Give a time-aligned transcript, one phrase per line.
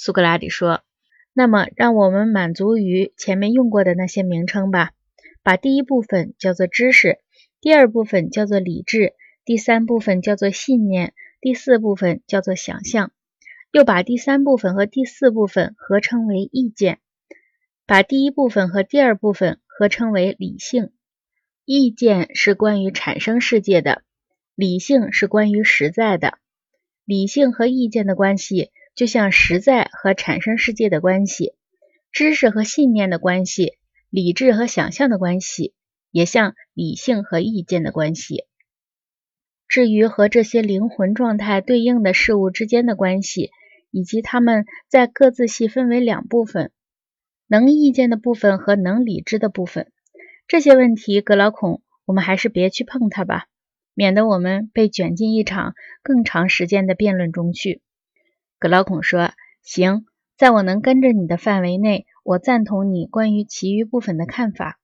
[0.00, 0.82] 苏格拉底说
[1.34, 4.92] ：“那么，让我们满足于前面用过的那些名称吧。
[5.42, 7.18] 把第一部分叫做知识，
[7.60, 9.14] 第二部分叫做理智，
[9.44, 13.10] 第三部分叫做信念，第四部分叫做想象。
[13.72, 17.00] 又把第三部分和第四部分合称为意见，
[17.84, 20.92] 把第一部分和第二部分合称为理性。
[21.64, 24.02] 意见是关于产生世界的，
[24.54, 26.38] 理性是关于实在的。
[27.04, 31.52] 理性和意见的关系。”就像实在和产生世界的关系，
[32.10, 33.74] 知识和信念的关系，
[34.10, 35.72] 理智和想象的关系，
[36.10, 38.46] 也像理性和意见的关系。
[39.68, 43.52] 至于和这些灵魂状态对应的事物之间的关系，
[43.92, 46.72] 以及它们在各自细分为两部分：
[47.46, 49.92] 能意见的部分和能理智的部分，
[50.48, 53.46] 这些问题，格老孔，我们还是别去碰它吧，
[53.94, 57.80] 免得我们被卷进一场更长时间的辩论中去。
[58.60, 59.30] 格老孔说
[59.62, 60.04] ：“行，
[60.36, 64.80] 在我能跟着你的范围内，我赞同你关于其余部分的看法。